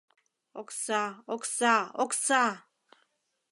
[0.59, 1.01] Окса,
[1.33, 2.43] окса, окса!